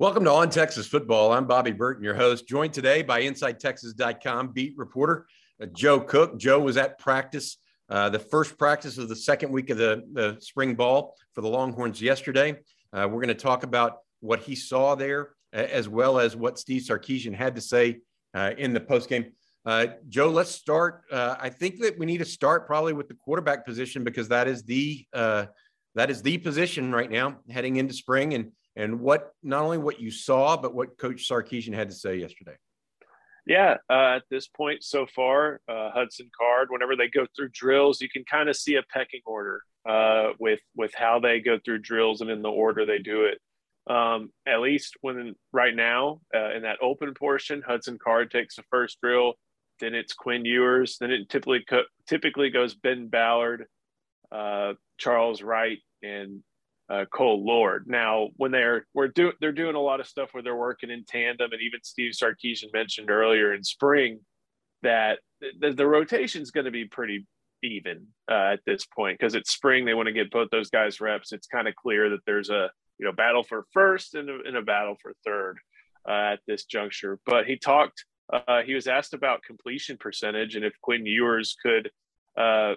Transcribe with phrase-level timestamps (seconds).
[0.00, 1.32] Welcome to On Texas Football.
[1.32, 5.26] I'm Bobby Burton, your host, joined today by InsideTexas.com beat reporter
[5.60, 6.38] uh, Joe Cook.
[6.38, 7.56] Joe was at practice,
[7.90, 11.48] uh, the first practice of the second week of the, the spring ball for the
[11.48, 12.52] Longhorns yesterday.
[12.92, 16.82] Uh, we're going to talk about what he saw there, as well as what Steve
[16.82, 17.98] Sarkisian had to say
[18.34, 19.32] uh, in the postgame.
[19.66, 21.02] Uh, Joe, let's start.
[21.10, 24.46] Uh, I think that we need to start probably with the quarterback position because that
[24.46, 25.04] is the
[25.94, 30.00] that is the position right now heading into spring and and what not only what
[30.00, 32.56] you saw, but what Coach Sarkisian had to say yesterday.
[33.44, 38.00] Yeah, uh, at this point so far, uh, Hudson Card, whenever they go through drills,
[38.00, 41.80] you can kind of see a pecking order uh, with with how they go through
[41.80, 43.38] drills and in the order they do it.
[43.92, 48.62] Um, at least when right now uh, in that open portion, Hudson Card takes the
[48.70, 49.32] first drill,
[49.80, 53.64] then it's Quinn Ewers, then it typically co- typically goes Ben Ballard,
[54.30, 56.42] uh, Charles Wright, and
[56.90, 57.84] uh, Cole Lord.
[57.86, 61.04] Now, when they're we're do, they're doing a lot of stuff where they're working in
[61.04, 64.20] tandem, and even Steve Sarkisian mentioned earlier in spring
[64.82, 65.18] that
[65.60, 67.26] the, the rotation is going to be pretty
[67.62, 69.84] even uh, at this point because it's spring.
[69.84, 71.32] They want to get both those guys reps.
[71.32, 74.56] It's kind of clear that there's a you know battle for first and a, and
[74.56, 75.58] a battle for third
[76.08, 77.18] uh, at this juncture.
[77.26, 78.04] But he talked.
[78.30, 81.90] Uh, he was asked about completion percentage and if Quinn Ewers could
[82.36, 82.74] uh,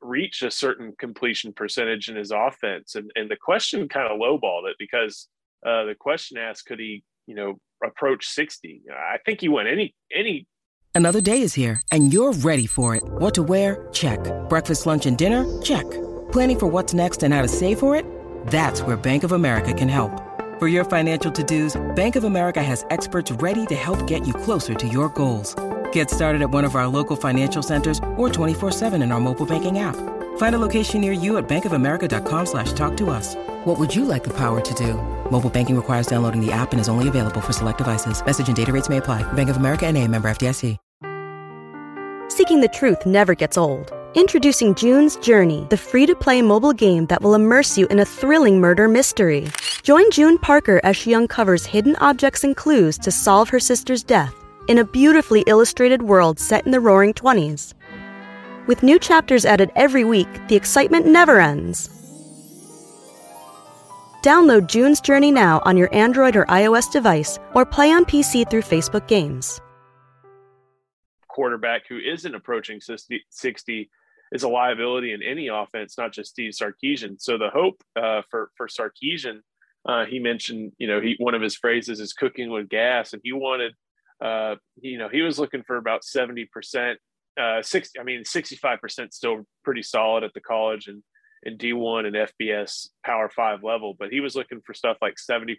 [0.00, 2.94] reach a certain completion percentage in his offense.
[2.94, 5.28] And, and the question kind of lowballed it because
[5.64, 8.82] uh, the question asked, could he, you know, approach 60?
[8.90, 10.46] I think he went any, any.
[10.94, 13.02] Another day is here and you're ready for it.
[13.04, 13.88] What to wear?
[13.92, 14.20] Check.
[14.48, 15.44] Breakfast, lunch, and dinner?
[15.60, 15.88] Check.
[16.32, 18.06] Planning for what's next and how to save for it?
[18.46, 20.22] That's where Bank of America can help.
[20.58, 24.74] For your financial to-dos, Bank of America has experts ready to help get you closer
[24.74, 25.54] to your goals.
[25.92, 29.80] Get started at one of our local financial centers or 24-7 in our mobile banking
[29.80, 29.96] app.
[30.38, 33.34] Find a location near you at bankofamerica.com slash talk to us.
[33.66, 34.94] What would you like the power to do?
[35.30, 38.24] Mobile banking requires downloading the app and is only available for select devices.
[38.24, 39.30] Message and data rates may apply.
[39.34, 40.78] Bank of America and a member FDIC.
[42.28, 43.92] Seeking the truth never gets old.
[44.14, 48.88] Introducing June's Journey, the free-to-play mobile game that will immerse you in a thrilling murder
[48.88, 49.46] mystery.
[49.82, 54.45] Join June Parker as she uncovers hidden objects and clues to solve her sister's death
[54.68, 57.74] in a beautifully illustrated world set in the roaring 20s.
[58.66, 61.88] With new chapters added every week, the excitement never ends.
[64.22, 68.62] Download June's Journey now on your Android or iOS device or play on PC through
[68.62, 69.60] Facebook Games.
[71.28, 73.90] Quarterback who isn't approaching 60
[74.32, 77.20] is a liability in any offense, not just Steve Sarkisian.
[77.20, 79.42] So the hope uh, for for Sarkisian,
[79.88, 83.22] uh, he mentioned, you know, he one of his phrases is cooking with gas, and
[83.22, 83.74] he wanted
[84.24, 86.94] uh, you know, he was looking for about 70%,
[87.40, 91.02] uh, 60, I mean, 65% still pretty solid at the college and,
[91.42, 95.56] in D1 and FBS Power Five level, but he was looking for stuff like 70%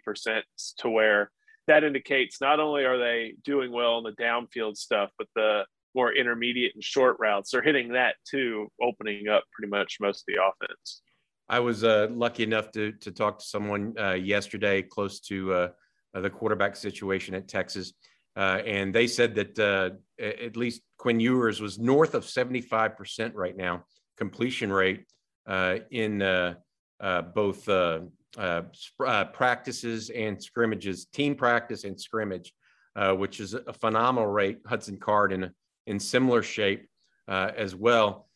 [0.78, 1.30] to where
[1.66, 5.64] that indicates not only are they doing well in the downfield stuff, but the
[5.94, 10.34] more intermediate and short routes, they're hitting that too, opening up pretty much most of
[10.34, 11.02] the offense.
[11.48, 15.68] I was uh, lucky enough to to talk to someone uh, yesterday close to uh,
[16.14, 17.94] the quarterback situation at Texas,
[18.38, 19.90] uh, and they said that uh,
[20.22, 23.84] at least Quinn Ewers was north of 75% right now
[24.16, 25.04] completion rate
[25.46, 26.54] uh, in uh,
[27.00, 28.00] uh, both uh,
[29.32, 32.52] practices and scrimmages, team practice and scrimmage,
[33.14, 34.58] which is a phenomenal rate.
[34.66, 35.50] Hudson Card in,
[35.86, 36.88] in similar shape
[37.26, 38.28] as well.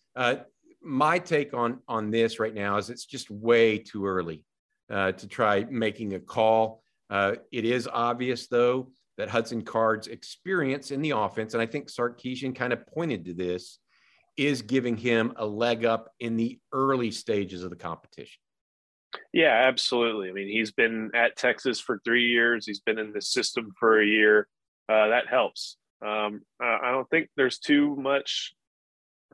[0.82, 4.42] my take on, on this right now is it's just way too early
[4.90, 6.82] to try making a call.
[7.10, 12.54] it is obvious, though, that Hudson Card's experience in the offense, and I think Sarkisian
[12.54, 13.78] kind of pointed to this,
[14.36, 18.40] is giving him a leg up in the early stages of the competition.
[19.32, 20.30] Yeah, absolutely.
[20.30, 22.66] I mean, he's been at Texas for three years.
[22.66, 24.48] He's been in the system for a year.
[24.88, 25.76] Uh, that helps.
[26.04, 28.54] Um, I don't think there's too much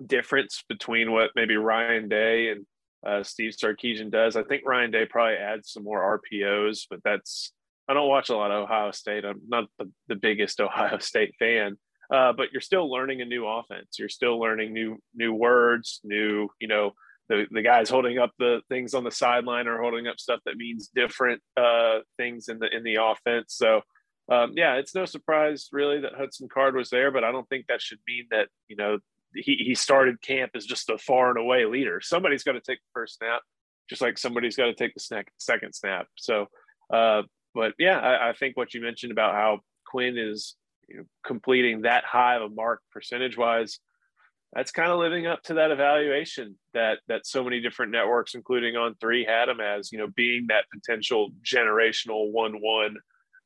[0.05, 2.67] difference between what maybe Ryan Day and
[3.07, 4.37] uh, Steve Sarkisian does.
[4.37, 7.53] I think Ryan Day probably adds some more RPOs, but that's
[7.89, 9.25] I don't watch a lot of Ohio State.
[9.25, 11.77] I'm not the, the biggest Ohio State fan,
[12.13, 13.99] uh, but you're still learning a new offense.
[13.99, 16.93] You're still learning new new words, new you know
[17.29, 20.57] the the guys holding up the things on the sideline are holding up stuff that
[20.57, 23.55] means different uh, things in the in the offense.
[23.55, 23.83] So
[24.31, 27.67] um, yeah, it's no surprise really that Hudson Card was there, but I don't think
[27.67, 28.99] that should mean that you know
[29.35, 32.01] he he started camp as just a far and away leader.
[32.03, 33.43] Somebody's got to take the first snap,
[33.89, 36.07] just like somebody's got to take the snack, second snap.
[36.17, 36.47] So
[36.93, 37.23] uh,
[37.59, 40.55] but yeah, I, I, think what you mentioned about how Quinn is
[40.89, 43.81] you know, completing that high of a mark percentage wise,
[44.53, 48.75] that's kind of living up to that evaluation that that so many different networks, including
[48.75, 52.95] On3, had him as you know being that potential generational one-one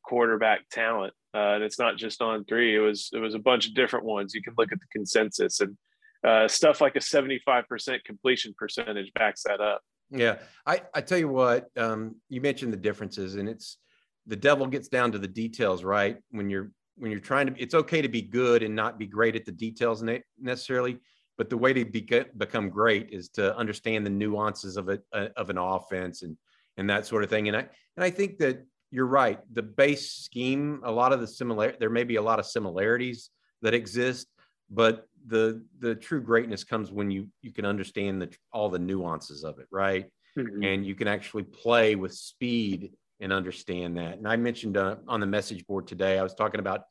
[0.05, 2.77] quarterback talent, uh, and it's not just on three.
[2.77, 4.35] It was it was a bunch of different ones.
[4.35, 5.79] You can look at the consensus and
[6.23, 9.81] uh, stuff like a seventy five percent completion percentage backs that up.
[10.11, 10.37] Yeah,
[10.67, 13.79] I I tell you what, um, you mentioned the differences, and it's
[14.27, 16.19] the devil gets down to the details, right?
[16.31, 19.35] When you're when you're trying to, it's okay to be good and not be great
[19.35, 20.05] at the details
[20.39, 20.99] necessarily,
[21.39, 25.29] but the way to be, become great is to understand the nuances of it uh,
[25.37, 26.37] of an offense and
[26.77, 27.49] and that sort of thing.
[27.49, 27.67] And I
[27.97, 29.41] and I think that you're right.
[29.53, 33.31] The base scheme, a lot of the similar, there may be a lot of similarities
[33.63, 34.29] that exist,
[34.71, 39.45] but the the true greatness comes when you you can understand the all the nuances
[39.45, 40.07] of it, right?
[40.37, 40.63] Mm-hmm.
[40.63, 42.93] And you can actually play with speed
[43.23, 44.19] and understand that.
[44.19, 46.83] And I mentioned uh, on the message board today, I was talking about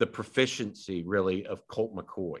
[0.00, 2.40] the proficiency really of Colt McCoy.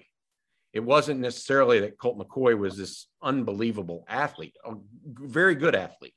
[0.72, 6.12] It wasn't necessarily that Colt McCoy was this unbelievable athlete, a very good athlete,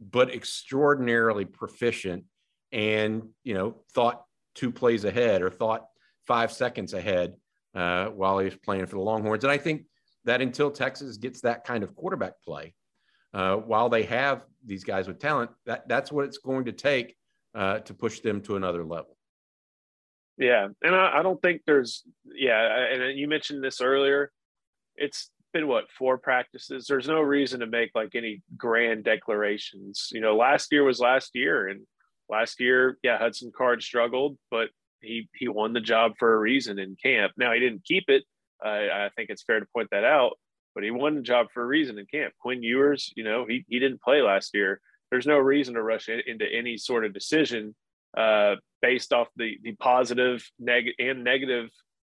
[0.00, 2.24] but extraordinarily proficient
[2.72, 5.84] and, you know, thought two plays ahead or thought
[6.26, 7.34] five seconds ahead
[7.74, 9.44] uh, while he was playing for the Longhorns.
[9.44, 9.82] And I think
[10.24, 12.72] that until Texas gets that kind of quarterback play,
[13.36, 17.14] uh, while they have these guys with talent, that that's what it's going to take
[17.54, 19.14] uh, to push them to another level.
[20.38, 22.02] Yeah, and I, I, don't think there's
[22.34, 24.32] yeah, and you mentioned this earlier.
[24.96, 26.86] It's been what four practices.
[26.86, 30.08] There's no reason to make like any grand declarations.
[30.12, 31.82] You know, last year was last year, and
[32.30, 34.68] last year, yeah, Hudson Card struggled, but
[35.02, 37.32] he he won the job for a reason in camp.
[37.36, 38.24] Now he didn't keep it.
[38.64, 40.38] I think it's fair to point that out
[40.76, 42.34] but he won the job for a reason in camp.
[42.38, 44.78] Quinn Ewers, you know, he, he didn't play last year.
[45.10, 47.74] There's no reason to rush in, into any sort of decision
[48.14, 51.70] uh, based off the the positive neg- and negative,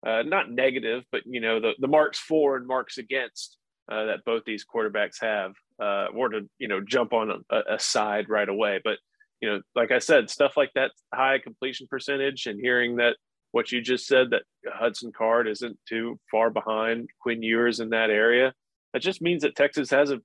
[0.06, 3.56] uh, not negative, but you know the the marks for and marks against
[3.90, 7.80] uh, that both these quarterbacks have, uh, or to you know jump on a, a
[7.80, 8.82] side right away.
[8.84, 8.98] But
[9.40, 13.16] you know, like I said, stuff like that high completion percentage and hearing that
[13.52, 18.10] what you just said that Hudson Card isn't too far behind Quinn Ewers in that
[18.10, 18.54] area.
[18.94, 20.20] That just means that Texas has a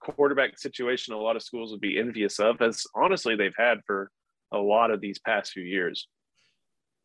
[0.00, 4.10] quarterback situation a lot of schools would be envious of, as honestly they've had for
[4.52, 6.08] a lot of these past few years.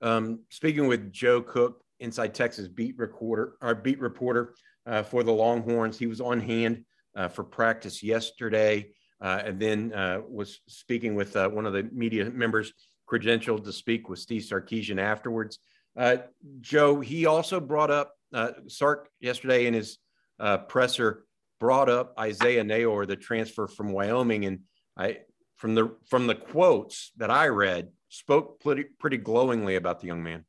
[0.01, 4.55] Um, speaking with Joe Cook, Inside Texas beat reporter, our beat reporter
[4.85, 6.85] uh, for the Longhorns, he was on hand
[7.15, 11.83] uh, for practice yesterday, uh, and then uh, was speaking with uh, one of the
[11.91, 12.71] media members
[13.09, 15.59] credentialed to speak with Steve Sarkisian afterwards.
[15.97, 16.17] Uh,
[16.61, 19.97] Joe, he also brought up uh, Sark yesterday in his
[20.39, 21.25] uh, presser
[21.59, 24.59] brought up Isaiah Neyor, the transfer from Wyoming, and
[24.97, 25.19] I
[25.57, 30.23] from the from the quotes that I read spoke pretty pretty glowingly about the young
[30.23, 30.45] man.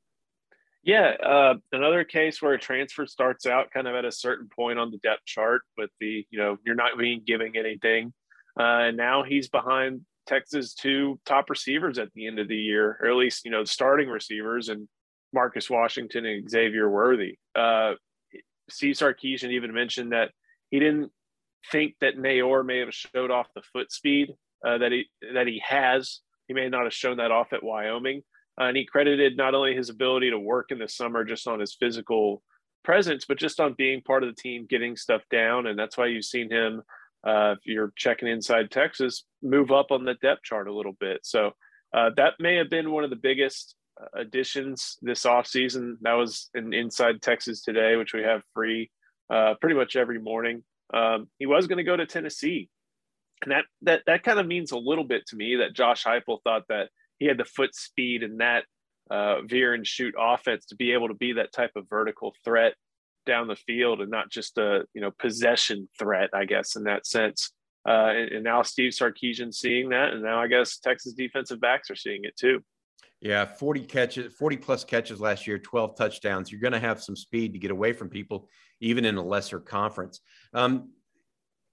[0.82, 4.78] Yeah, uh, another case where a transfer starts out kind of at a certain point
[4.78, 8.12] on the depth chart, with the you know you're not being giving anything,
[8.58, 12.96] uh, and now he's behind Texas two top receivers at the end of the year,
[13.02, 14.88] or at least you know the starting receivers, and
[15.32, 17.36] Marcus Washington and Xavier Worthy.
[17.54, 17.94] Uh,
[18.70, 20.30] Steve Sarkisian even mentioned that
[20.70, 21.10] he didn't
[21.72, 24.30] think that Neyor may have showed off the foot speed
[24.64, 26.20] uh, that he that he has.
[26.46, 28.22] He may not have shown that off at Wyoming,
[28.60, 31.58] uh, and he credited not only his ability to work in the summer just on
[31.58, 32.42] his physical
[32.84, 36.06] presence, but just on being part of the team, getting stuff down, and that's why
[36.06, 36.82] you've seen him
[37.26, 41.20] uh, if you're checking inside Texas, move up on the depth chart a little bit.
[41.22, 41.52] So
[41.94, 45.94] uh, that may have been one of the biggest uh, additions this offseason.
[46.02, 48.90] That was in Inside Texas today, which we have free
[49.32, 50.62] uh, pretty much every morning.
[50.94, 52.68] Um, he was going to go to Tennessee.
[53.42, 56.42] And that, that, that kind of means a little bit to me that Josh Heupel
[56.44, 58.64] thought that he had the foot speed and that
[59.10, 62.74] uh, veer and shoot offense to be able to be that type of vertical threat
[63.30, 67.06] down the field and not just a you know possession threat, I guess in that
[67.06, 67.52] sense.
[67.88, 71.90] Uh, and, and, now Steve Sarkisian seeing that, and now I guess Texas defensive backs
[71.90, 72.60] are seeing it too.
[73.22, 76.50] Yeah, 40 catches, 40 plus catches last year, 12 touchdowns.
[76.50, 78.48] You're going to have some speed to get away from people,
[78.80, 80.20] even in a lesser conference.
[80.52, 80.90] Um,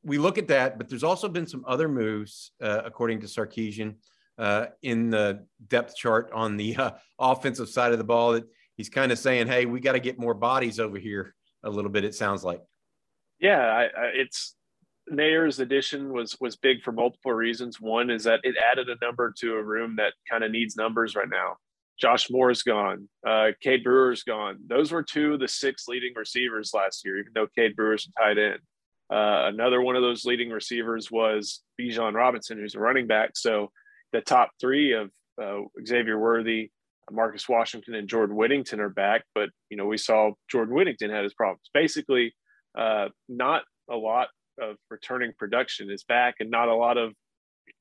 [0.04, 3.96] we look at that, but there's also been some other moves, uh, according to Sarkisian,
[4.38, 8.46] uh, in the depth chart on the uh, offensive side of the ball that
[8.76, 11.34] he's kind of saying, "Hey, we got to get more bodies over here."
[11.64, 12.62] A little bit, it sounds like.
[13.40, 14.56] Yeah, I, I, it's
[15.10, 17.80] Neyor's addition was was big for multiple reasons.
[17.80, 21.16] One is that it added a number to a room that kind of needs numbers
[21.16, 21.56] right now.
[22.00, 23.10] Josh Moore's gone.
[23.26, 24.60] Uh, Cade Brewer's gone.
[24.68, 28.38] Those were two of the six leading receivers last year, even though Cade Brewer's tied
[28.38, 28.58] in.
[29.10, 33.32] Uh, another one of those leading receivers was Bijan Robinson, who's a running back.
[33.36, 33.72] So
[34.12, 35.10] the top three of
[35.42, 36.72] uh, Xavier Worthy,
[37.12, 41.24] Marcus Washington and Jordan Whittington are back, but you know we saw Jordan Whittington had
[41.24, 41.70] his problems.
[41.74, 42.34] Basically,
[42.78, 44.28] uh, not a lot
[44.60, 47.14] of returning production is back, and not a lot of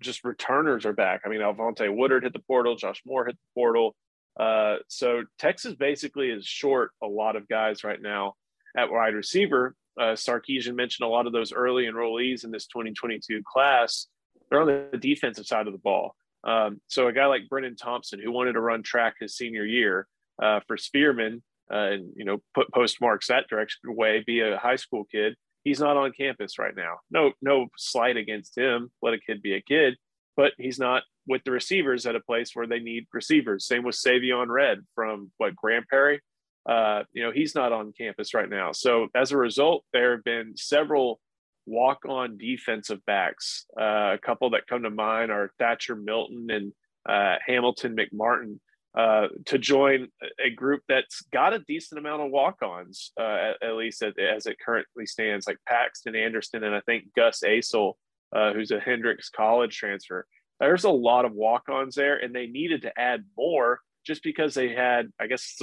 [0.01, 1.23] just returners are back.
[1.25, 3.95] I mean, Alvonte Woodard hit the portal, Josh Moore hit the portal.
[4.39, 8.35] Uh, so Texas basically is short a lot of guys right now
[8.77, 9.75] at wide receiver.
[9.99, 14.09] Uh, Sarkisian mentioned a lot of those early enrollees in this 2022 class.
[14.51, 16.15] They're on the defensive side of the ball.
[16.47, 20.07] Um, so a guy like Brenen Thompson, who wanted to run track his senior year
[20.41, 24.77] uh, for Spearman, uh, and you know put postmarks that direction way, be a high
[24.77, 25.35] school kid.
[25.65, 26.99] He's not on campus right now.
[27.11, 28.93] No, no slight against him.
[29.03, 29.97] Let a kid be a kid,
[30.37, 33.67] but he's not with the receivers at a place where they need receivers.
[33.67, 36.21] Same with Savion Red from what Grandprairie.
[36.69, 38.71] Uh, you know, he's not on campus right now.
[38.71, 41.21] So as a result, there have been several
[41.67, 43.67] walk-on defensive backs.
[43.79, 46.73] Uh, a couple that come to mind are Thatcher Milton and
[47.09, 48.59] uh, Hamilton McMartin
[48.97, 50.09] uh, to join
[50.43, 54.57] a group that's got a decent amount of walk-ons, uh, at, at, least as, it
[54.65, 57.95] currently stands, like Paxton Anderson and I think Gus Asel,
[58.35, 60.27] uh, who's a Hendrix College transfer.
[60.61, 64.71] There's a lot of walk-ons there, and they needed to add more just because they
[64.71, 65.59] had, I guess,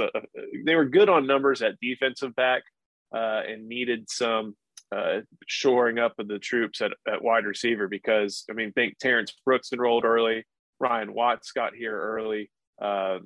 [0.66, 2.62] they were good on numbers at defensive back
[3.16, 4.56] uh, and needed some
[4.94, 7.88] uh, shoring up of the troops at, at wide receiver.
[7.88, 10.46] Because I mean, think Terrence Brooks enrolled early,
[10.80, 12.50] Ryan Watts got here early
[12.82, 13.20] uh,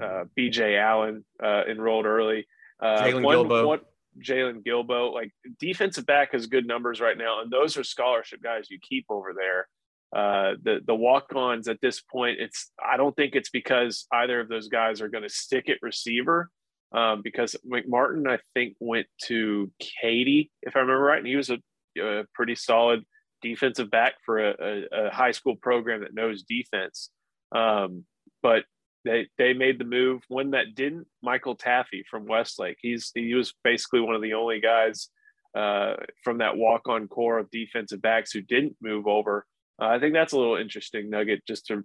[0.00, 2.46] uh, BJ Allen uh, enrolled early.
[2.80, 3.80] Uh, Jaylon Guilbeau.
[4.20, 8.68] Jaylon Guilbeau, like defensive back has good numbers right now, and those are scholarship guys
[8.68, 9.68] you keep over there.
[10.12, 14.48] Uh, the the walk-ons at this point, it's I don't think it's because either of
[14.48, 16.50] those guys are going to stick at receiver,
[16.92, 21.50] um, because McMartin I think went to Katy if I remember right, and he was
[21.50, 21.58] a,
[22.00, 23.04] a pretty solid
[23.42, 27.10] defensive back for a, a, a, high school program that knows defense.
[27.54, 28.04] Um,
[28.42, 28.64] but
[29.04, 30.22] they they made the move.
[30.28, 32.78] One that didn't, Michael Taaffe from Westlake.
[32.80, 35.08] He's he was basically one of the only guys
[35.54, 39.46] uh, from that walk on corps of defensive backs who didn't move over.
[39.80, 41.84] Uh, I think that's a little interesting nugget just to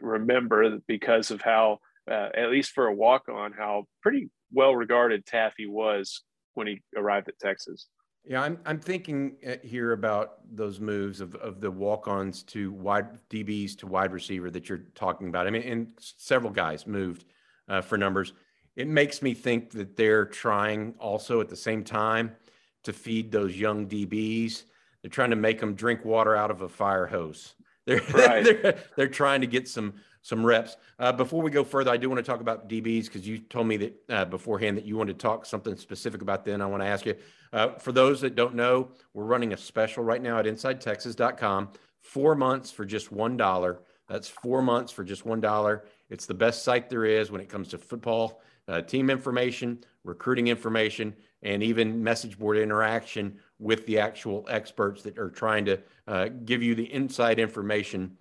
[0.00, 1.78] remember because of how,
[2.10, 6.22] uh, at least for a walk on, how pretty well regarded Taaffe was
[6.54, 7.86] when he arrived at Texas.
[8.24, 13.18] Yeah, I'm I'm thinking uh, here about those moves of, of the walk-ons to wide
[13.30, 15.46] DBs to wide receiver that you're talking about.
[15.46, 17.24] I mean, and several guys moved
[17.68, 18.32] uh, for numbers.
[18.76, 22.36] It makes me think that they're trying also at the same time
[22.84, 24.64] to feed those young DBs.
[25.02, 27.54] They're trying to make them drink water out of a fire hose.
[27.86, 28.44] They're right.
[28.44, 30.76] they're, they're trying to get some some reps.
[30.98, 33.66] Uh, before we go further, I do want to talk about DBs because you told
[33.66, 36.62] me that uh, beforehand that you wanted to talk something specific about them.
[36.62, 37.16] I want to ask you
[37.52, 41.70] uh, for those that don't know, we're running a special right now at InsideTexas.com.
[42.00, 43.80] Four months for just one dollar.
[44.08, 45.84] That's four months for just one dollar.
[46.08, 50.48] It's the best site there is when it comes to football, uh, team information, recruiting
[50.48, 56.28] information, and even message board interaction with the actual experts that are trying to uh,
[56.44, 58.16] give you the inside information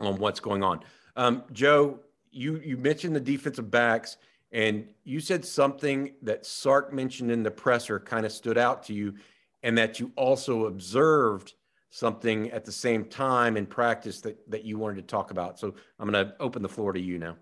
[0.00, 0.80] on what's going on.
[1.16, 4.18] Um, Joe, you you mentioned the defensive backs
[4.52, 8.94] and you said something that Sark mentioned in the presser kind of stood out to
[8.94, 9.14] you,
[9.62, 11.54] and that you also observed
[11.90, 15.58] something at the same time in practice that, that you wanted to talk about.
[15.58, 17.36] So I'm going to open the floor to you now.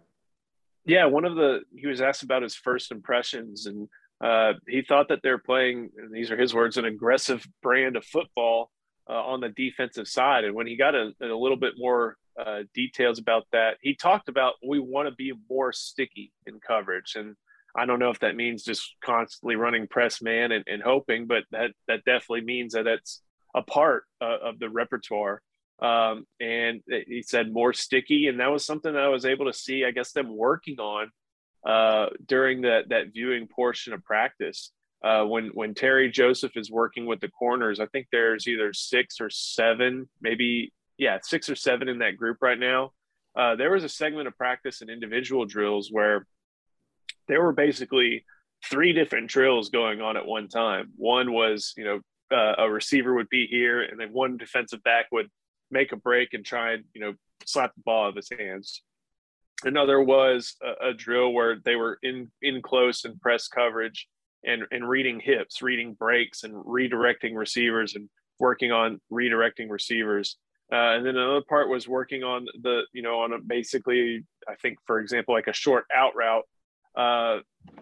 [0.87, 3.89] Yeah, one of the, he was asked about his first impressions, and
[4.21, 8.71] uh, he thought that they're playing, these are his words, an aggressive brand of football
[9.09, 10.45] uh, on the defensive side.
[10.45, 13.77] And when he got a, a little bit more uh, details about that.
[13.81, 17.37] He talked about we want to be more sticky in coverage, and
[17.77, 21.45] I don't know if that means just constantly running press man and, and hoping, but
[21.51, 23.21] that that definitely means that that's
[23.55, 25.41] a part uh, of the repertoire.
[25.81, 29.53] Um, and he said more sticky, and that was something that I was able to
[29.53, 29.85] see.
[29.85, 31.11] I guess them working on
[31.67, 34.71] uh, during that that viewing portion of practice.
[35.03, 39.21] Uh, when when Terry Joseph is working with the corners, I think there's either six
[39.21, 42.93] or seven, maybe yeah, six or seven in that group right now.
[43.37, 46.27] Uh, there was a segment of practice and individual drills where
[47.27, 48.25] there were basically
[48.71, 50.91] three different drills going on at one time.
[50.97, 55.07] One was, you know, uh, a receiver would be here, and then one defensive back
[55.13, 55.29] would
[55.71, 58.83] make a break and try and, you know, slap the ball out of his hands.
[59.65, 64.09] Another was a, a drill where they were in in close and press coverage
[64.45, 68.09] and and reading hips, reading breaks, and redirecting receivers and
[68.39, 70.37] working on redirecting receivers.
[70.73, 74.55] Uh, and then another part was working on the, you know, on a basically, I
[74.57, 76.45] think, for example, like a short out route,
[76.97, 77.39] uh,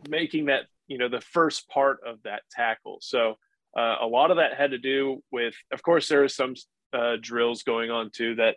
[0.08, 2.98] making that, you know, the first part of that tackle.
[3.00, 3.36] So
[3.78, 6.54] uh, a lot of that had to do with, of course, there are some
[6.92, 8.56] uh, drills going on too that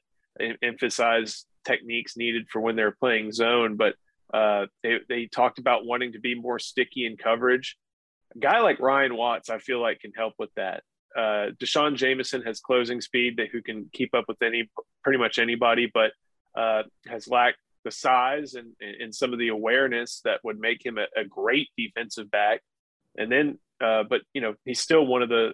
[0.62, 3.96] emphasize techniques needed for when they're playing zone, but
[4.34, 7.78] uh, they, they talked about wanting to be more sticky in coverage.
[8.36, 10.84] A guy like Ryan Watts, I feel like can help with that.
[11.16, 14.70] Uh, D'Shawn Jamison has closing speed that who can keep up with any
[15.04, 16.12] pretty much anybody, but
[16.56, 20.98] uh, has lacked the size and, and some of the awareness that would make him
[20.98, 22.62] a, a great defensive back.
[23.18, 25.54] And then, uh, but you know, he's still one of the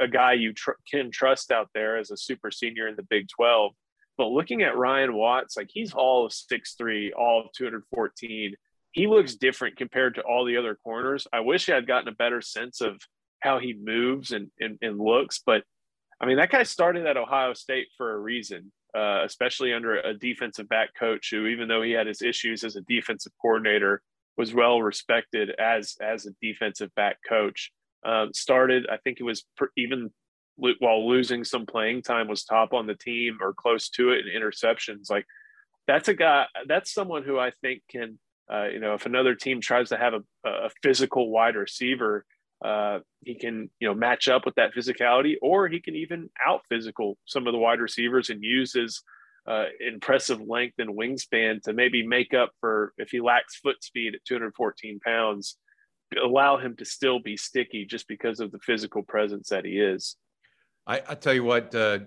[0.00, 3.28] a guy you tr- can trust out there as a super senior in the Big
[3.28, 3.72] Twelve.
[4.16, 8.54] But looking at Ryan Watts, like he's all of six three, all of 214.
[8.92, 11.26] He looks different compared to all the other corners.
[11.32, 13.00] I wish I had gotten a better sense of
[13.42, 15.62] how he moves and, and, and looks, but
[16.20, 20.14] I mean, that guy started at Ohio State for a reason uh, especially under a
[20.14, 24.02] defensive back coach who, even though he had his issues as a defensive coordinator,
[24.36, 27.70] was well respected as as a defensive back coach.
[28.04, 30.10] Um, started, I think it was per, even
[30.56, 34.40] while losing some playing time, was top on the team or close to it in
[34.40, 35.10] interceptions.
[35.10, 35.26] Like
[35.86, 36.46] that's a guy.
[36.66, 38.18] That's someone who I think can,
[38.52, 42.26] uh, you know, if another team tries to have a, a physical wide receiver,
[42.64, 46.60] uh, he can you know match up with that physicality, or he can even out
[46.68, 49.02] physical some of the wide receivers and use his
[49.46, 54.14] uh, impressive length and wingspan to maybe make up for if he lacks foot speed
[54.14, 55.56] at 214 pounds,
[56.22, 60.16] allow him to still be sticky just because of the physical presence that he is.
[60.86, 62.00] I, I tell you what, uh,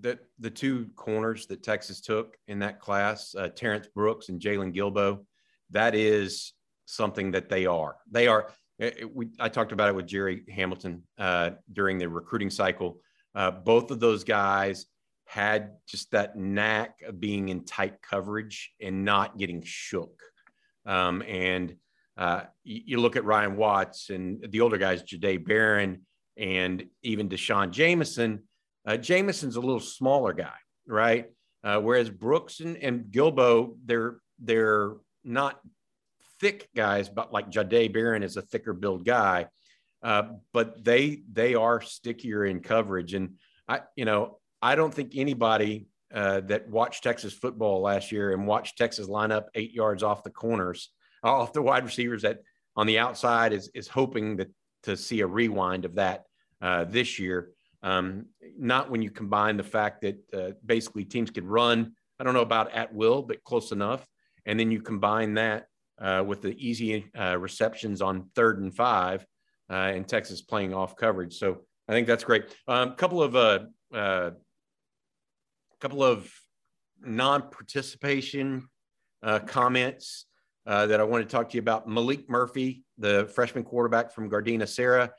[0.00, 4.74] the the two corners that Texas took in that class, uh, Terrence Brooks and Jaylon
[4.74, 5.24] Guilbeau,
[5.70, 6.52] that is
[6.86, 7.96] something that they are.
[8.10, 8.50] They are
[8.82, 12.98] it, we, I talked about it with Jerry Hamilton uh, during the recruiting cycle.
[13.34, 14.86] Uh, both of those guys
[15.24, 20.20] had just that knack of being in tight coverage and not getting shook.
[20.84, 21.76] Um, and
[22.16, 26.02] uh, you, you, look at Ryan Watts and the older guys, Jahdae Barron
[26.36, 28.42] and even D'Shawn Jamison.
[28.86, 31.26] Uh, Jamison's a little smaller guy, right?
[31.64, 35.60] Uh, whereas Brooks and, and Guilbeau, they're they're not
[36.42, 39.46] thick guys, but like Jahdae Barron is a thicker build guy.
[40.02, 43.14] Uh, but they they are stickier in coverage.
[43.14, 43.36] And
[43.68, 48.46] I, you know, I don't think anybody uh, that watched Texas football last year and
[48.46, 50.90] watched Texas line up eight yards off the corners,
[51.22, 52.40] off the wide receivers that
[52.76, 54.50] on the outside is is hoping that
[54.82, 56.24] to see a rewind of that
[56.60, 57.50] uh, this year.
[57.84, 58.26] Um,
[58.58, 61.92] not when you combine the fact that uh, basically teams could run.
[62.18, 64.06] I don't know about at will, but close enough.
[64.46, 65.66] And then you combine that
[66.02, 69.24] uh, with the easy uh, receptions on third and five,
[69.70, 71.38] uh, and Texas playing off coverage.
[71.38, 72.44] So I think that's great.
[72.68, 73.60] A um, couple of uh,
[73.94, 74.32] uh,
[75.80, 76.30] couple of
[77.00, 78.68] non-participation
[79.22, 80.26] uh, comments
[80.64, 81.88] that I want to talk to you about.
[81.88, 85.10] Malik Murphy, the freshman quarterback from Gardena Serra,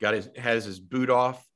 [0.00, 1.46] got his has his boot off.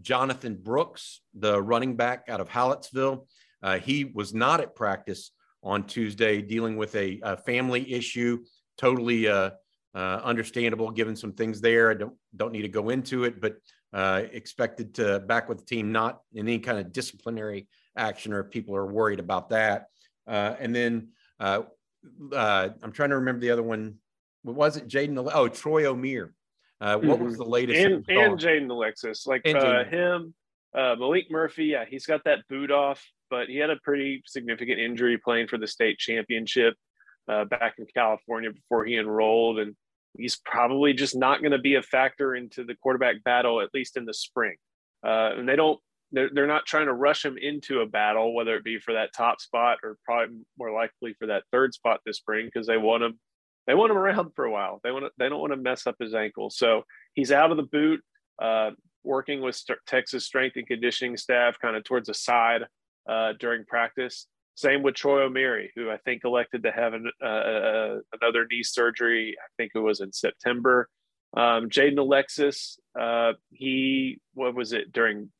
[0.00, 3.26] Jonathan Brooks, the running back out of Hallettsville,
[3.82, 5.32] he was not at practice
[5.62, 8.44] on Tuesday dealing with a, a family issue.
[8.78, 9.50] Totally uh,
[9.94, 11.90] uh, understandable, given some things there.
[11.90, 13.56] I don't don't need to go into it, but
[13.92, 18.40] uh, expected to back with the team, not in any kind of disciplinary action, or
[18.40, 19.86] if people are worried about that.
[20.26, 21.08] Uh, and then
[21.40, 21.62] uh,
[22.32, 23.96] uh, I'm trying to remember the other one.
[24.42, 24.88] What was it?
[24.88, 25.30] Jaden?
[25.34, 26.30] Oh, Troy Omeire.
[26.78, 27.24] what mm-hmm.
[27.24, 27.80] was the latest?
[27.80, 30.34] And, and Jaden Alexis, like him,
[30.74, 31.66] Malik Murphy.
[31.66, 35.56] Yeah, he's got that boot off but he had a pretty significant injury playing for
[35.56, 36.74] the state championship
[37.28, 39.58] uh, back in California before he enrolled.
[39.58, 39.74] And
[40.18, 43.96] he's probably just not going to be a factor into the quarterback battle, at least
[43.96, 44.56] in the spring.
[45.06, 45.78] Uh, and they don't,
[46.12, 49.14] they're, they're not trying to rush him into a battle, whether it be for that
[49.16, 53.04] top spot or probably more likely for that third spot this spring, because they want
[53.04, 53.18] him,
[53.66, 54.80] they want him around for a while.
[54.82, 56.50] They want to, they don't want to mess up his ankle.
[56.50, 56.82] So
[57.14, 58.00] he's out of the boot,
[58.42, 58.72] uh,
[59.04, 62.62] working with Texas strength and conditioning staff kind of towards the side
[63.10, 64.26] uh, during practice.
[64.54, 68.62] Same with Troy Omeire, who I think elected to have an, uh, uh, another knee
[68.62, 69.36] surgery.
[69.38, 70.88] I think it was in September.
[71.36, 75.30] Um, Jaden Alexis, uh, he what was it during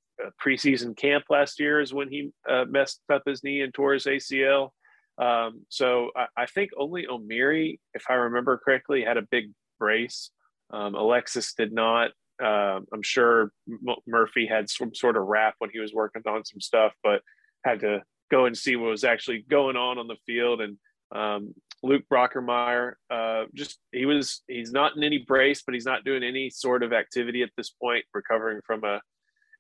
[0.43, 4.07] preseason camp last year is when he uh, messed up his knee and tore his
[4.07, 4.71] ACL.
[5.19, 10.31] Um, so I, I, think only Omeire, if I remember correctly, had a big brace.
[10.73, 12.13] Um, Alexis did not.
[12.43, 16.45] Uh, I'm sure M- Murphy had some sort of wrap when he was working on
[16.45, 17.21] some stuff, but
[17.65, 20.61] had to go and see what was actually going on on the field.
[20.61, 20.77] And
[21.15, 26.05] um, Luke Brockermeyer, uh, just he was he's not in any brace, but he's not
[26.05, 29.01] doing any sort of activity at this point, recovering from a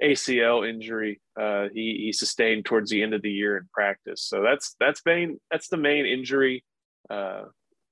[0.02, 4.22] ACL injury uh, he, he sustained towards the end of the year in practice.
[4.22, 6.64] So that's that's main that's the main injury
[7.10, 7.42] uh,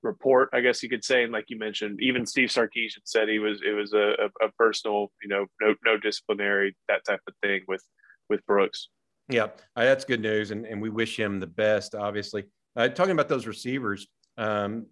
[0.03, 1.23] report, I guess you could say.
[1.23, 5.11] And like you mentioned, even Steve Sarkisian said he was it was a, a personal,
[5.23, 7.85] you know, no no disciplinary that type of thing with
[8.29, 8.89] with Brooks.
[9.29, 9.45] Yeah,
[9.77, 11.95] uh, that's good news, and, and we wish him the best.
[11.95, 12.45] Obviously,
[12.77, 14.07] uh, talking about those receivers,
[14.39, 14.87] um,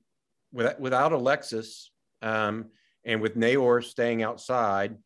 [0.52, 2.66] without, without Alexis um,
[3.04, 4.96] and with Neyor staying outside,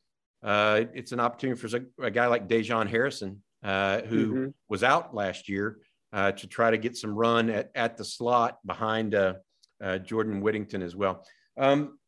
[0.42, 4.46] uh, it's an opportunity for a, guy like Dejon Harrison, uh, who mm-hmm.
[4.68, 5.78] was out last year,
[6.12, 9.34] uh, to try to get some run at, at the slot behind uh,
[9.82, 11.24] uh, Jordan Whittington as well.
[11.56, 11.98] Um,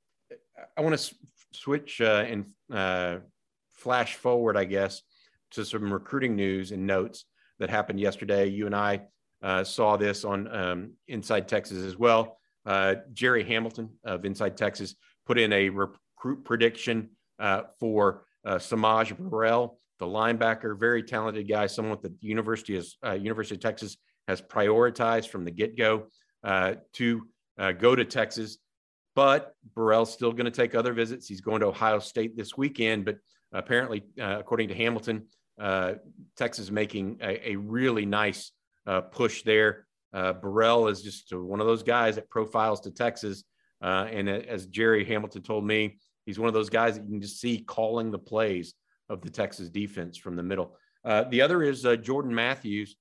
[0.77, 1.15] I want to s-
[1.53, 3.23] switch uh, and
[3.75, 5.03] flash forward, I guess,
[5.53, 7.25] to some recruiting news and notes
[7.59, 8.49] that happened yesterday.
[8.49, 9.03] You and I
[9.65, 12.39] saw this on um, Inside Texas as well.
[13.13, 14.95] Jerry Hamilton of Inside Texas
[15.27, 21.67] put in a recruit prediction uh, for uh, S'maje Burrell, the linebacker, very talented guy,
[21.67, 23.97] someone that the University of uh, University of Texas
[24.29, 26.07] has prioritized from the get go
[26.45, 27.27] uh, to
[27.59, 28.59] uh, go to Texas.
[29.15, 31.29] But Burrell's still going to take other visits.
[31.29, 33.19] He's going to Ohio State this weekend, but
[33.53, 35.27] apparently, uh, according to Hamilton,
[36.37, 38.53] Texas making a, a really nice
[38.87, 39.87] uh, push there.
[40.13, 43.45] Uh, Burrell is just one of those guys that profiles to Texas.
[43.81, 47.21] Uh, and as Jerry Hamilton told me, He's one of those guys that you can
[47.21, 48.75] just see calling the plays
[49.09, 50.77] of the Texas defense from the middle.
[51.05, 52.97] Uh, the other is uh, Jordan Matthews,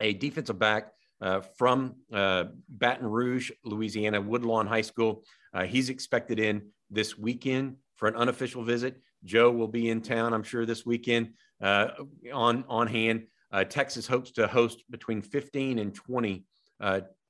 [0.00, 5.24] a defensive back uh, from uh, Baton Rouge, Louisiana, Woodlawn High School.
[5.52, 9.00] Uh, he's expected in this weekend for an unofficial visit.
[9.24, 11.32] Joe will be in town, I'm sure, this weekend
[11.64, 11.88] uh,
[12.32, 13.26] on, on hand.
[13.68, 16.44] Texas hopes to host between 15 and 20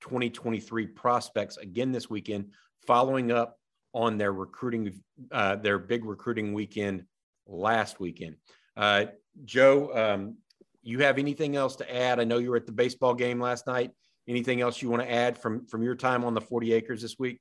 [0.05, 2.51] 2023 prospects again this weekend,
[2.87, 3.59] following up
[3.94, 5.01] on their recruiting,
[5.33, 7.05] uh, their big recruiting weekend
[7.47, 8.37] last weekend.
[8.77, 9.07] Uh,
[9.44, 10.37] Joe, um,
[10.83, 12.20] you have anything else to add?
[12.20, 13.92] I know you were at the baseball game last night.
[14.29, 17.18] Anything else you want to add from from your time on the 40 acres this
[17.18, 17.40] week?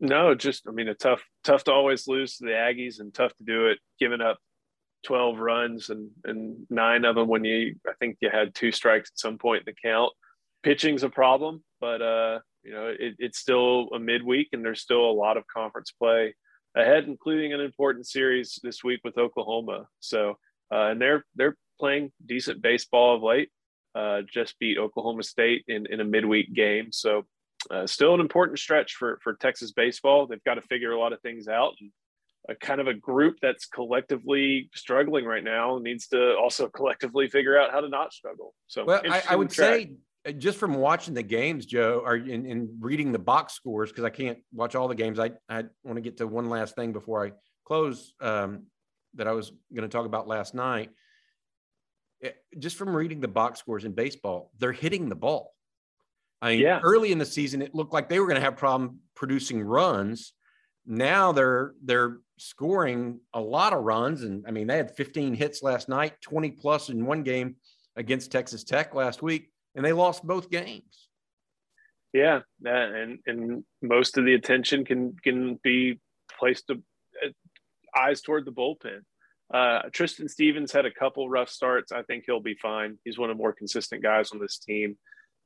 [0.00, 3.34] No, just I mean, a tough tough to always lose to the Aggies and tough
[3.36, 4.38] to do it, giving up
[5.04, 9.10] 12 runs and and nine of them when you I think you had two strikes
[9.10, 10.12] at some point in the count.
[10.62, 15.04] Pitching's a problem, but uh, you know, it, it's still a midweek and there's still
[15.04, 16.34] a lot of conference play
[16.74, 19.86] ahead, including an important series this week with Oklahoma.
[20.00, 20.38] So,
[20.72, 23.50] uh, and they're they're playing decent baseball of late.
[23.94, 26.90] Uh, just beat Oklahoma State in, in a midweek game.
[26.90, 27.24] So,
[27.70, 30.26] uh, still an important stretch for for Texas baseball.
[30.26, 31.74] They've got to figure a lot of things out.
[31.80, 31.90] And
[32.48, 37.58] a kind of a group that's collectively struggling right now needs to also collectively figure
[37.58, 38.54] out how to not struggle.
[38.66, 39.68] So, well, I, I, would track.
[39.68, 39.92] say
[40.26, 44.04] uh, just from watching the games, Joe, or in, in reading the box scores, because
[44.04, 45.18] I can't watch all the games.
[45.18, 47.32] I, I want to get to one last thing before I
[47.64, 48.64] close um,
[49.14, 50.90] that I was going to talk about last night.
[52.20, 55.52] It, eh, just from reading the box scores in baseball, they're hitting the ball.
[56.42, 56.80] I mean, yeah.
[56.82, 60.34] early in the season, it looked like they were going to have problem producing runs.
[60.86, 65.62] Now they're they're scoring a lot of runs, and I mean, they had 15 hits
[65.62, 67.56] last night, 20 plus in one game
[67.96, 71.08] against Texas Tech last week and they lost both games.
[72.12, 76.00] Yeah, and and most of the attention can can be
[76.38, 76.74] placed to
[77.24, 77.28] uh,
[77.98, 79.00] eyes toward the bullpen.
[79.52, 81.92] Uh, Tristan Stevens had a couple rough starts.
[81.92, 82.98] I think he'll be fine.
[83.04, 84.96] He's one of the more consistent guys on this team.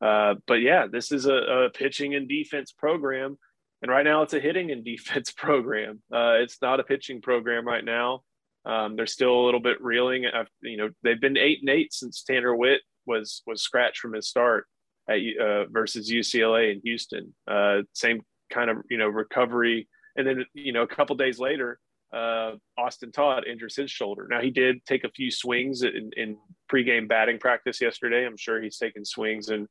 [0.00, 3.36] Uh, but yeah, this is a, a, pitching and defense program,
[3.82, 6.02] and right now it's a hitting and defense program.
[6.12, 8.22] Uh, it's not a pitching program right now.
[8.64, 10.26] Um, they're still a little bit reeling.
[10.26, 14.12] I've, you know, they've been eight and eight since Tanner Witt was was scratched from
[14.12, 14.66] his start
[15.08, 17.34] at uh, versus UCLA in Houston.
[17.50, 21.78] Uh, same kind of you know recovery, and then you know a couple days later,
[22.12, 24.26] uh, Austin Todd injures his shoulder.
[24.30, 26.36] Now he did take a few swings in, in
[26.70, 28.26] pregame batting practice yesterday.
[28.26, 29.66] I'm sure he's taken swings in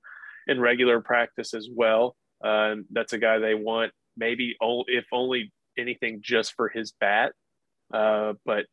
[0.48, 2.16] in regular practice as well.
[2.44, 7.34] Uh, that's a guy they want maybe if only anything just for his bat.
[7.94, 8.66] Uh, but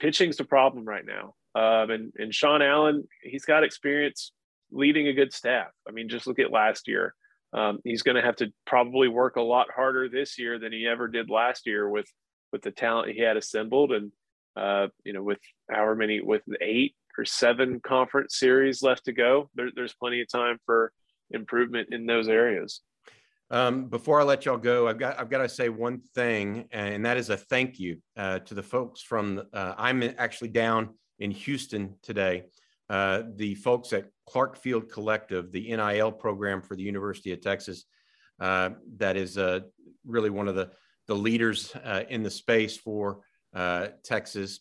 [0.00, 1.34] pitching's the problem right now.
[1.54, 4.32] Um, and, and Sean Allen, he's got experience
[4.70, 5.68] leading a good staff.
[5.86, 7.14] I mean, just look at last year.
[7.52, 10.86] Um, he's going to have to probably work a lot harder this year than he
[10.86, 12.06] ever did last year with
[12.50, 14.12] with the talent he had assembled, and
[14.56, 15.38] uh, you know, with
[15.70, 20.30] however many with eight or seven conference series left to go, there, there's plenty of
[20.30, 20.92] time for
[21.30, 22.80] improvement in those areas.
[23.52, 27.04] Um, before I let y'all go, I've got I've got to say one thing, and
[27.04, 29.42] that is a thank you uh, to the folks from.
[29.52, 32.44] Uh, I'm actually down in Houston today.
[32.88, 37.84] Uh, the folks at Clark Field Collective, the NIL program for the University of Texas,
[38.40, 39.60] uh, that is uh,
[40.06, 40.70] really one of the,
[41.06, 43.20] the leaders uh, in the space for
[44.02, 44.60] Texas,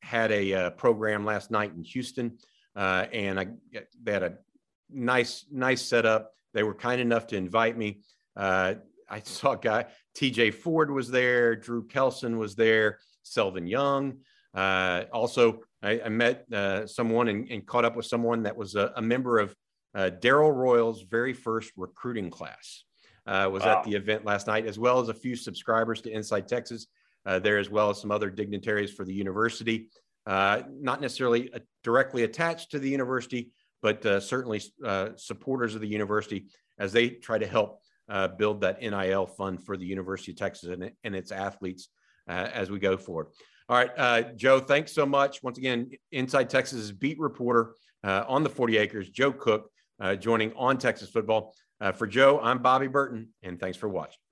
[0.00, 2.38] had a program last night in Houston,
[2.74, 3.48] and I,
[4.02, 4.38] they had a
[4.90, 6.30] nice nice setup.
[6.54, 8.00] They were kind enough to invite me.
[8.36, 8.74] Uh,
[9.08, 10.52] I saw a guy, T.J.
[10.52, 14.18] Ford was there, Drew Kelson was there, Selvin Young.
[14.54, 18.76] Uh, also, I, I met uh, someone and, and, caught up with someone that was
[18.76, 19.54] a, a member of
[19.94, 22.84] uh, Darrell Royal's very first recruiting class.
[23.26, 23.78] Uh, was wow.
[23.78, 26.86] at the event last night, as well as a few subscribers to Inside Texas.
[27.24, 29.88] Uh, there, as well as some other dignitaries for the university,
[30.26, 31.50] not necessarily
[31.82, 34.60] directly attached to the university, but certainly
[35.16, 36.44] supporters of the university
[36.78, 37.80] as they try to help
[38.36, 41.88] build that NIL fund for the University of Texas and, and its athletes
[42.26, 43.28] as we go forward.
[43.68, 45.42] All right, uh, Joe, thanks so much.
[45.42, 50.52] Once again, Inside Texas beat reporter uh, on the 40 acres, Joe Cook, uh, joining
[50.54, 51.54] on Texas football.
[51.80, 54.23] Uh, for Joe, I'm Bobby Burton, and thanks for watching.